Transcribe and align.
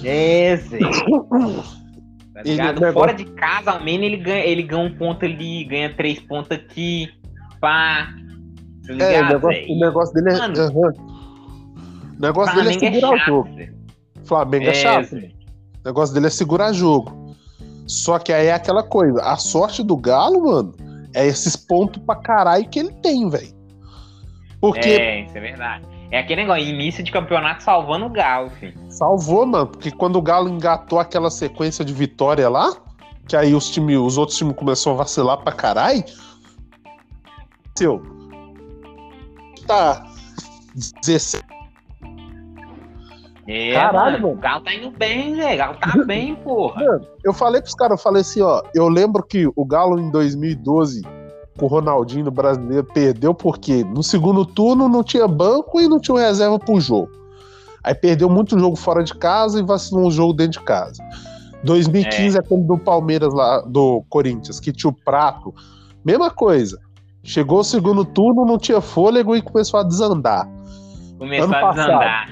Zé. 0.00 0.78
Tá 2.32 2.42
ligado? 2.42 2.84
Ele, 2.84 2.92
Fora 2.92 3.12
de 3.12 3.24
casa, 3.24 3.72
ao 3.72 3.82
menos 3.82 4.06
ele 4.06 4.16
ganha, 4.16 4.44
ele 4.44 4.62
ganha 4.62 4.86
um 4.86 4.96
ponto 4.96 5.24
ali, 5.24 5.64
ganha 5.64 5.94
três 5.94 6.18
pontos 6.20 6.50
aqui. 6.50 7.10
Pá. 7.60 8.08
Tá 8.86 8.92
ligado, 8.92 9.12
é, 9.12 9.20
o 9.20 9.28
negócio, 9.28 9.64
o 9.68 9.80
negócio 9.80 10.14
dele 10.14 10.30
é. 10.30 10.38
Mano, 10.38 10.54
uhum. 10.72 11.10
O 12.16 12.20
negócio 12.20 12.54
dele 12.56 12.68
é, 12.68 12.76
é 12.76 12.78
segurar 12.78 13.14
é 13.14 13.18
chato, 13.18 13.22
o 13.22 13.26
jogo. 13.26 13.54
Zé. 13.56 13.72
Flamengo 14.24 14.64
é, 14.64 14.68
é 14.68 14.74
chato. 14.74 15.06
Zé. 15.06 15.30
O 15.84 15.88
negócio 15.88 16.14
dele 16.14 16.26
é 16.26 16.30
segurar 16.30 16.72
jogo. 16.72 17.36
Só 17.86 18.18
que 18.18 18.32
aí 18.32 18.46
é 18.46 18.52
aquela 18.52 18.82
coisa. 18.82 19.20
A 19.22 19.36
sorte 19.36 19.82
do 19.82 19.96
Galo, 19.96 20.44
mano, 20.44 20.74
é 21.14 21.26
esses 21.26 21.56
pontos 21.56 22.00
pra 22.04 22.16
caralho 22.16 22.68
que 22.68 22.78
ele 22.78 22.92
tem, 23.02 23.28
velho. 23.28 23.54
Porque. 24.60 24.88
É, 24.88 25.24
isso 25.24 25.36
é 25.36 25.40
verdade. 25.40 25.84
É 26.10 26.18
aquele 26.18 26.42
negócio, 26.42 26.64
início 26.64 27.04
de 27.04 27.12
campeonato 27.12 27.62
salvando 27.62 28.06
o 28.06 28.10
Galo, 28.10 28.50
filho. 28.50 28.74
Salvou, 28.88 29.46
mano, 29.46 29.68
porque 29.68 29.90
quando 29.92 30.16
o 30.16 30.22
Galo 30.22 30.48
engatou 30.48 30.98
aquela 30.98 31.30
sequência 31.30 31.84
de 31.84 31.92
vitória 31.92 32.48
lá, 32.48 32.74
que 33.28 33.36
aí 33.36 33.54
os, 33.54 33.70
time, 33.70 33.96
os 33.96 34.18
outros 34.18 34.36
times 34.36 34.56
começaram 34.56 34.96
a 34.96 34.98
vacilar 34.98 35.38
pra 35.38 35.52
caralho. 35.52 36.02
Seu. 37.78 38.02
Tá. 39.66 40.04
16. 40.74 41.44
É, 43.46 43.72
Caralho, 43.74 44.20
mano. 44.20 44.34
O 44.34 44.36
Galo 44.36 44.64
tá 44.64 44.74
indo 44.74 44.90
bem, 44.90 45.34
velho. 45.36 45.54
O 45.54 45.58
Galo 45.58 45.76
tá 45.78 45.92
bem, 46.04 46.34
porra. 46.34 46.84
Mano, 46.84 47.06
eu 47.24 47.32
falei 47.32 47.60
pros 47.60 47.74
caras, 47.74 47.98
eu 47.98 48.02
falei 48.02 48.22
assim, 48.22 48.40
ó. 48.42 48.62
Eu 48.74 48.88
lembro 48.88 49.22
que 49.22 49.46
o 49.54 49.64
Galo 49.64 50.00
em 50.00 50.10
2012 50.10 51.02
com 51.02 51.19
o 51.64 51.68
Ronaldinho 51.68 52.30
brasileiro 52.30 52.84
perdeu 52.84 53.34
porque 53.34 53.84
no 53.84 54.02
segundo 54.02 54.44
turno 54.44 54.88
não 54.88 55.02
tinha 55.02 55.26
banco 55.28 55.80
e 55.80 55.88
não 55.88 56.00
tinha 56.00 56.18
reserva 56.18 56.58
pro 56.58 56.80
jogo. 56.80 57.10
Aí 57.82 57.94
perdeu 57.94 58.28
muito 58.28 58.58
jogo 58.58 58.76
fora 58.76 59.02
de 59.02 59.14
casa 59.14 59.58
e 59.58 59.62
vacilou 59.62 60.06
um 60.06 60.10
jogo 60.10 60.32
dentro 60.34 60.60
de 60.60 60.66
casa. 60.66 61.02
2015 61.64 62.36
é, 62.36 62.40
é 62.40 62.56
do 62.56 62.78
Palmeiras 62.78 63.32
lá, 63.32 63.60
do 63.60 64.04
Corinthians, 64.08 64.60
que 64.60 64.72
tinha 64.72 64.90
o 64.90 64.94
prato. 65.04 65.54
Mesma 66.04 66.30
coisa. 66.30 66.78
Chegou 67.22 67.60
o 67.60 67.64
segundo 67.64 68.04
turno, 68.04 68.44
não 68.44 68.58
tinha 68.58 68.80
fôlego 68.80 69.36
e 69.36 69.42
começou 69.42 69.80
a 69.80 69.82
desandar. 69.82 70.48
Começou 71.18 71.44
ano 71.44 71.54
a 71.54 71.60
passado, 71.60 71.86
desandar. 71.86 72.28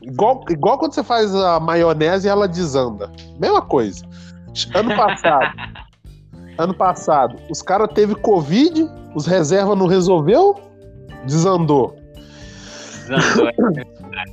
Igual, 0.00 0.44
igual 0.50 0.78
quando 0.78 0.94
você 0.94 1.02
faz 1.02 1.34
a 1.34 1.60
maionese 1.60 2.26
e 2.26 2.30
ela 2.30 2.48
desanda. 2.48 3.10
Mesma 3.40 3.62
coisa. 3.62 4.04
Ano 4.74 4.94
passado, 4.96 5.52
ano 6.58 6.74
passado, 6.74 7.36
os 7.50 7.62
caras 7.62 7.88
teve 7.92 8.14
Covid, 8.14 8.88
os 9.14 9.26
reservas 9.26 9.76
não 9.78 9.86
resolveu, 9.86 10.54
desandou. 11.24 11.96
Desandou. 13.08 13.48
É 13.48 14.24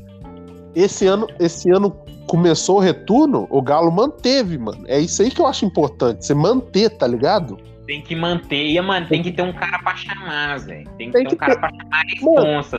esse 0.84 1.08
ano, 1.08 1.28
esse 1.40 1.70
ano 1.70 1.92
começou 2.28 2.78
o 2.78 2.80
retorno, 2.80 3.48
o 3.50 3.62
Galo 3.62 3.92
manteve, 3.92 4.58
mano. 4.58 4.84
É 4.88 5.00
isso 5.00 5.22
aí 5.22 5.32
que 5.32 5.42
eu 5.42 5.48
acho 5.48 5.66
importante, 5.66 6.26
você 6.26 6.34
manter, 6.34 6.90
tá 6.92 7.08
ligado? 7.08 7.58
Tem 7.88 8.02
que 8.02 8.16
manter, 8.16 8.68
e, 8.68 8.80
mano, 8.80 9.08
tem 9.08 9.24
que 9.24 9.32
ter 9.32 9.42
um 9.42 9.52
cara 9.52 9.80
pra 9.80 9.96
chamar, 9.96 10.60
Zé. 10.60 10.84
Tem 10.98 11.08
que 11.08 11.18
tem 11.18 11.28
ter 11.28 11.34
um 11.34 11.38
cara 11.38 11.56
ter... 11.56 11.60
pra 11.60 11.70
chamar 11.72 11.98
a 11.98 12.04
responsa. 12.04 12.78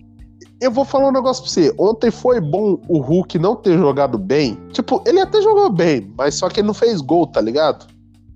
Eu 0.60 0.70
vou 0.70 0.84
falar 0.84 1.08
um 1.08 1.12
negócio 1.12 1.42
pra 1.42 1.50
você. 1.50 1.74
Ontem 1.78 2.10
foi 2.10 2.40
bom 2.40 2.78
o 2.86 2.98
Hulk 2.98 3.38
não 3.38 3.56
ter 3.56 3.78
jogado 3.78 4.18
bem. 4.18 4.58
Tipo, 4.72 5.02
ele 5.06 5.18
até 5.18 5.40
jogou 5.40 5.70
bem, 5.70 6.12
mas 6.16 6.34
só 6.34 6.48
que 6.48 6.60
ele 6.60 6.66
não 6.66 6.74
fez 6.74 7.00
gol, 7.00 7.26
tá 7.26 7.40
ligado? 7.40 7.86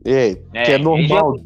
É, 0.05 0.37
é, 0.53 0.63
que 0.63 0.73
é 0.73 0.79
normal. 0.79 1.37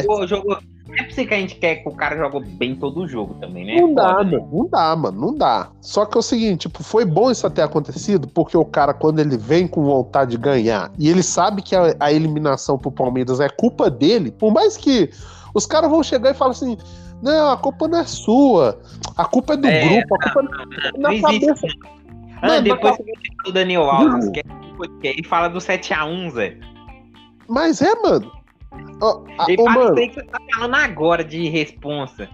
Jogou, 0.00 0.26
jogou, 0.26 0.58
não 0.92 0.94
é 0.98 1.02
pra 1.04 1.24
que 1.24 1.34
a 1.34 1.38
gente 1.38 1.54
quer 1.56 1.76
que 1.76 1.88
o 1.88 1.92
cara 1.92 2.16
jogue 2.16 2.46
bem 2.50 2.74
todo 2.74 3.00
o 3.00 3.08
jogo 3.08 3.34
também, 3.34 3.64
né? 3.64 3.80
Não 3.80 3.94
dá, 3.94 4.12
mano. 4.22 4.48
Não 4.52 4.68
dá, 4.68 4.96
mano. 4.96 5.20
Não 5.20 5.34
dá. 5.34 5.70
Só 5.80 6.04
que 6.04 6.16
é 6.16 6.20
o 6.20 6.22
seguinte, 6.22 6.68
tipo, 6.68 6.82
foi 6.82 7.04
bom 7.04 7.30
isso 7.30 7.48
ter 7.50 7.62
acontecido, 7.62 8.28
porque 8.28 8.56
o 8.56 8.64
cara, 8.64 8.92
quando 8.92 9.18
ele 9.18 9.38
vem 9.38 9.66
com 9.66 9.82
vontade 9.82 10.32
de 10.32 10.36
ganhar, 10.36 10.92
e 10.98 11.08
ele 11.08 11.22
sabe 11.22 11.62
que 11.62 11.74
a, 11.74 11.94
a 11.98 12.12
eliminação 12.12 12.76
pro 12.78 12.90
Palmeiras 12.90 13.40
é 13.40 13.48
culpa 13.48 13.88
dele, 13.88 14.30
por 14.30 14.52
mais 14.52 14.76
que 14.76 15.10
os 15.54 15.64
caras 15.66 15.90
vão 15.90 16.02
chegar 16.02 16.30
e 16.30 16.34
falar 16.34 16.52
assim. 16.52 16.76
Não, 17.22 17.52
a 17.52 17.56
culpa 17.56 17.86
não 17.86 18.00
é 18.00 18.04
sua. 18.04 18.80
A 19.16 19.24
culpa 19.24 19.54
é 19.54 19.56
do 19.56 19.68
é, 19.68 19.86
grupo. 19.86 20.16
A 20.16 20.18
culpa 20.24 20.42
não, 20.42 20.50
não, 20.50 21.00
na 21.00 21.12
não 21.12 21.20
cabeça. 21.22 21.66
Ah, 22.42 22.58
depois 22.58 22.96
você 22.96 23.04
viu 23.04 23.14
o 23.46 23.52
Daniel 23.52 23.88
Alves, 23.88 24.28
que, 24.30 24.40
é, 24.40 25.10
ele 25.10 25.22
fala 25.22 25.48
do 25.48 25.60
7x1, 25.60 26.30
Zé. 26.32 26.56
Mas 27.48 27.82
é, 27.82 27.94
mano. 28.02 28.30
Oh, 29.00 29.24
a, 29.38 29.46
oh, 29.58 29.64
mano. 29.70 29.94
que 29.94 30.14
você 30.14 30.22
tá 30.24 30.38
falando 30.54 30.74
agora 30.74 31.24
de 31.24 31.48
responsa. 31.48 32.28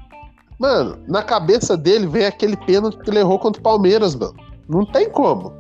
Mano, 0.59 0.99
na 1.07 1.23
cabeça 1.23 1.77
dele 1.77 2.07
vem 2.07 2.27
aquele 2.27 2.57
pênalti 2.57 2.99
que 2.99 3.11
ele 3.11 3.21
errou 3.21 3.39
contra 3.39 3.61
o 3.61 3.63
Palmeiras, 3.63 4.15
mano. 4.15 4.35
Não 4.69 4.85
tem 4.85 5.09
como. 5.09 5.53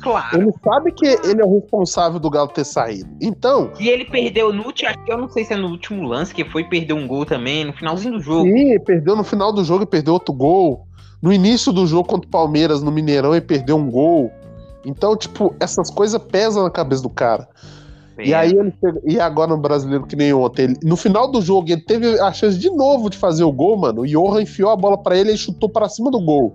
Claro. 0.00 0.40
Ele 0.40 0.52
sabe 0.64 0.92
que 0.92 1.06
ele 1.06 1.40
é 1.40 1.44
o 1.44 1.54
responsável 1.54 2.18
do 2.18 2.30
Galo 2.30 2.48
ter 2.48 2.64
saído. 2.64 3.08
Então. 3.20 3.72
E 3.78 3.88
ele 3.88 4.04
perdeu 4.04 4.52
no 4.52 4.64
último. 4.64 4.90
Eu 5.06 5.18
não 5.18 5.28
sei 5.28 5.44
se 5.44 5.52
é 5.52 5.56
no 5.56 5.68
último 5.68 6.06
lance, 6.06 6.34
que 6.34 6.44
foi 6.44 6.64
perder 6.64 6.92
um 6.92 7.06
gol 7.06 7.26
também, 7.26 7.64
no 7.64 7.72
finalzinho 7.72 8.14
do 8.14 8.20
jogo. 8.20 8.48
Sim, 8.48 8.78
perdeu 8.80 9.16
no 9.16 9.24
final 9.24 9.52
do 9.52 9.64
jogo 9.64 9.82
e 9.82 9.86
perdeu 9.86 10.14
outro 10.14 10.32
gol. 10.32 10.86
No 11.20 11.32
início 11.32 11.72
do 11.72 11.86
jogo 11.86 12.08
contra 12.08 12.28
o 12.28 12.30
Palmeiras, 12.30 12.80
no 12.80 12.92
Mineirão, 12.92 13.34
e 13.34 13.40
perdeu 13.40 13.76
um 13.76 13.90
gol. 13.90 14.30
Então, 14.84 15.16
tipo, 15.16 15.54
essas 15.58 15.90
coisas 15.90 16.22
pesam 16.22 16.62
na 16.62 16.70
cabeça 16.70 17.02
do 17.02 17.10
cara. 17.10 17.48
E 18.18 18.34
aí 18.34 18.50
ele 18.50 18.74
e 19.04 19.20
agora 19.20 19.50
no 19.50 19.58
brasileiro 19.58 20.06
que 20.06 20.16
nem 20.16 20.32
ontem, 20.32 20.62
ele, 20.64 20.76
no 20.82 20.96
final 20.96 21.30
do 21.30 21.40
jogo 21.40 21.70
ele 21.70 21.80
teve 21.82 22.18
a 22.20 22.32
chance 22.32 22.58
de 22.58 22.70
novo 22.70 23.08
de 23.08 23.16
fazer 23.16 23.44
o 23.44 23.52
gol, 23.52 23.76
mano. 23.76 24.02
O 24.02 24.06
Johan 24.06 24.42
enfiou 24.42 24.70
a 24.70 24.76
bola 24.76 24.98
para 24.98 25.16
ele 25.16 25.32
e 25.32 25.38
chutou 25.38 25.68
para 25.68 25.88
cima 25.88 26.10
do 26.10 26.20
gol. 26.20 26.54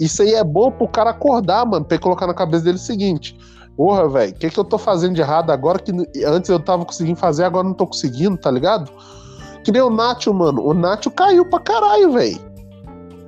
Isso 0.00 0.22
aí 0.22 0.34
é 0.34 0.44
bom 0.44 0.70
pro 0.70 0.88
cara 0.88 1.10
acordar, 1.10 1.64
mano, 1.64 1.84
pra 1.84 1.94
ele 1.94 2.02
colocar 2.02 2.26
na 2.26 2.34
cabeça 2.34 2.64
dele 2.64 2.76
o 2.76 2.80
seguinte: 2.80 3.36
Porra, 3.76 4.08
velho, 4.08 4.32
o 4.32 4.34
que, 4.34 4.50
que 4.50 4.58
eu 4.58 4.64
tô 4.64 4.76
fazendo 4.76 5.14
de 5.14 5.20
errado 5.20 5.50
agora 5.50 5.78
que 5.78 5.92
antes 6.26 6.50
eu 6.50 6.58
tava 6.58 6.84
conseguindo 6.84 7.16
fazer, 7.16 7.44
agora 7.44 7.64
não 7.64 7.74
tô 7.74 7.86
conseguindo, 7.86 8.36
tá 8.36 8.50
ligado? 8.50 8.90
Que 9.62 9.70
nem 9.70 9.80
o 9.80 9.88
Nacho, 9.88 10.34
mano. 10.34 10.66
O 10.66 10.74
Nacho 10.74 11.10
caiu 11.12 11.44
pra 11.44 11.60
caralho, 11.60 12.10
velho. 12.10 12.47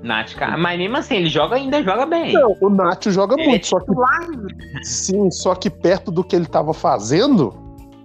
Nath, 0.02 0.32
mas 0.58 0.78
mesmo 0.78 0.96
assim, 0.96 1.16
ele 1.16 1.28
joga 1.28 1.56
ainda 1.56 1.82
joga 1.82 2.06
bem. 2.06 2.32
Não, 2.32 2.56
o 2.60 2.70
Nacho 2.70 3.10
joga 3.10 3.34
ele 3.38 3.48
muito, 3.48 3.64
é 3.64 3.68
só 3.68 3.80
que. 3.80 4.84
Sim, 4.84 5.30
só 5.30 5.54
que 5.54 5.68
perto 5.68 6.10
do 6.10 6.24
que 6.24 6.34
ele 6.34 6.46
tava 6.46 6.72
fazendo, 6.72 7.54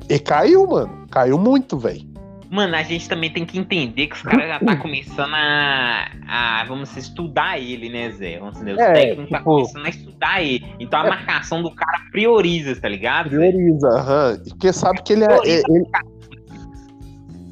ele 0.10 0.20
caiu, 0.20 0.68
mano. 0.68 1.06
Caiu 1.10 1.38
muito, 1.38 1.78
velho. 1.78 2.16
Mano, 2.50 2.76
a 2.76 2.84
gente 2.84 3.10
também 3.10 3.30
tem 3.32 3.46
que 3.46 3.58
entender 3.58 4.08
que 4.08 4.16
os 4.16 4.22
caras 4.22 4.48
já 4.48 4.60
tá 4.60 4.76
começando 4.78 5.34
a, 5.34 6.08
a, 6.28 6.66
vamos 6.66 6.96
estudar 6.96 7.60
ele, 7.60 7.90
né, 7.90 8.12
Zé? 8.12 8.40
Vamos 8.40 8.56
dizer, 8.56 8.76
o 8.76 8.80
é, 8.80 8.94
técnico 8.94 9.16
tá 9.16 9.24
tipo, 9.24 9.32
tá 9.38 9.44
começando 9.44 9.86
a 9.86 9.90
estudar 9.90 10.44
ele. 10.44 10.66
Então 10.80 11.00
a 11.02 11.06
é, 11.06 11.10
marcação 11.10 11.64
do 11.64 11.72
cara 11.72 12.00
prioriza, 12.12 12.76
tá 12.80 12.88
ligado? 12.88 13.30
Prioriza, 13.30 13.88
aham. 13.88 14.42
Porque 14.50 14.72
sabe 14.72 15.02
que 15.02 15.14
ele 15.14 15.24
é. 15.24 15.40
Ele... 15.44 15.86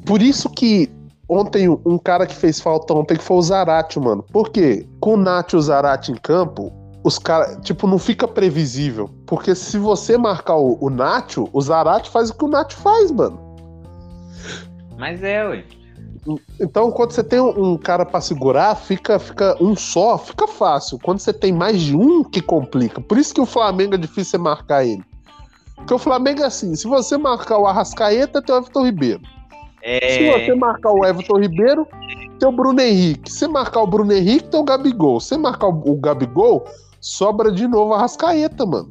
Por 0.06 0.22
isso 0.22 0.50
que 0.50 0.88
ontem 1.28 1.68
um 1.68 1.98
cara 1.98 2.26
que 2.26 2.34
fez 2.34 2.60
falta 2.60 2.94
ontem 2.94 3.16
que 3.16 3.24
foi 3.24 3.36
o 3.36 3.42
Zarate, 3.42 3.98
mano. 3.98 4.22
Por 4.22 4.50
quê? 4.50 4.86
Com 5.00 5.14
o 5.14 5.16
Nath 5.16 5.52
e 5.52 5.56
o 5.56 5.62
Zarate 5.62 6.12
em 6.12 6.16
campo, 6.16 6.72
os 7.04 7.18
caras, 7.18 7.58
tipo, 7.62 7.86
não 7.86 7.98
fica 7.98 8.26
previsível. 8.26 9.10
Porque 9.26 9.54
se 9.54 9.78
você 9.78 10.16
marcar 10.16 10.56
o, 10.56 10.78
o 10.80 10.88
Nacho, 10.88 11.48
o 11.52 11.60
Zarate 11.60 12.10
faz 12.10 12.30
o 12.30 12.34
que 12.34 12.44
o 12.44 12.48
Nacho 12.48 12.76
faz, 12.76 13.10
mano. 13.10 13.38
Mas 14.98 15.22
é, 15.22 15.46
ué. 15.46 15.64
Então, 16.58 16.90
quando 16.90 17.12
você 17.12 17.22
tem 17.22 17.38
um 17.38 17.76
cara 17.76 18.06
para 18.06 18.20
segurar, 18.22 18.74
fica, 18.74 19.18
fica 19.18 19.54
um 19.62 19.76
só, 19.76 20.16
fica 20.16 20.48
fácil. 20.48 20.98
Quando 20.98 21.18
você 21.18 21.34
tem 21.34 21.52
mais 21.52 21.82
de 21.82 21.94
um, 21.94 22.24
que 22.24 22.40
complica. 22.40 23.00
Por 23.02 23.18
isso 23.18 23.34
que 23.34 23.40
o 23.40 23.46
Flamengo 23.46 23.94
é 23.94 23.98
difícil 23.98 24.30
você 24.30 24.38
marcar 24.38 24.86
ele. 24.86 25.04
Porque 25.76 25.92
o 25.92 25.98
Flamengo 25.98 26.42
é 26.42 26.46
assim: 26.46 26.74
se 26.74 26.86
você 26.86 27.18
marcar 27.18 27.58
o 27.58 27.66
Arrascaeta, 27.66 28.40
tem 28.40 28.54
o 28.54 28.58
Everton 28.58 28.86
Ribeiro. 28.86 29.20
É... 29.84 30.08
Se 30.08 30.30
você 30.30 30.54
marcar 30.54 30.90
o 30.92 31.04
Everton 31.04 31.38
Ribeiro, 31.38 31.86
tem 32.38 32.48
o 32.48 32.52
Bruno 32.52 32.80
Henrique. 32.80 33.30
Se 33.30 33.46
marcar 33.46 33.82
o 33.82 33.86
Bruno 33.86 34.12
Henrique, 34.12 34.48
tem 34.48 34.58
o 34.58 34.64
Gabigol. 34.64 35.20
Se 35.20 35.36
marcar 35.36 35.68
o 35.68 35.96
Gabigol, 35.96 36.64
sobra 37.00 37.52
de 37.52 37.68
novo 37.68 37.92
a 37.92 38.00
Rascaeta, 38.00 38.64
mano. 38.64 38.90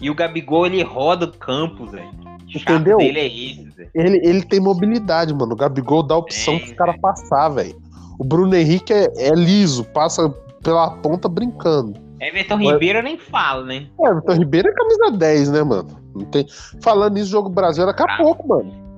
E 0.00 0.10
o 0.10 0.14
Gabigol, 0.14 0.66
ele 0.66 0.82
roda 0.82 1.26
o 1.26 1.32
campo, 1.32 1.86
velho. 1.86 2.08
Entendeu? 2.52 2.98
Dele 2.98 3.20
é 3.20 3.26
esse, 3.26 3.70
ele, 3.94 4.20
ele 4.24 4.42
tem 4.42 4.58
mobilidade, 4.58 5.32
mano. 5.32 5.52
O 5.52 5.56
Gabigol 5.56 6.02
dá 6.02 6.14
a 6.14 6.18
opção 6.18 6.54
é, 6.54 6.58
pros 6.58 6.72
caras 6.72 6.96
passar, 7.00 7.50
velho. 7.50 7.80
O 8.18 8.24
Bruno 8.24 8.54
Henrique 8.56 8.92
é, 8.92 9.08
é, 9.16 9.30
liso, 9.30 9.84
passa 9.84 10.28
pela 10.62 10.90
ponta 10.96 11.28
brincando. 11.28 11.94
Everton 12.20 12.56
Ribeiro 12.56 12.98
eu 12.98 13.02
nem 13.02 13.16
falo, 13.16 13.64
né? 13.64 13.86
É, 14.00 14.08
Everton 14.08 14.32
Ribeiro 14.32 14.68
é 14.68 14.72
camisa 14.72 15.10
10, 15.12 15.50
né, 15.52 15.62
mano? 15.62 15.88
Não 16.14 16.24
tem... 16.24 16.44
Falando 16.82 17.14
nisso, 17.14 17.30
jogo 17.30 17.48
Brasil 17.48 17.86
daqui 17.86 18.02
a 18.02 18.16
pouco, 18.16 18.48
mano. 18.48 18.89